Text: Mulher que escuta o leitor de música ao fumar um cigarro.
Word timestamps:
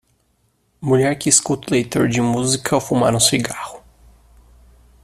Mulher 0.81 1.13
que 1.15 1.29
escuta 1.29 1.67
o 1.69 1.73
leitor 1.75 2.07
de 2.09 2.19
música 2.19 2.73
ao 2.73 2.81
fumar 2.81 3.13
um 3.13 3.19
cigarro. 3.19 3.83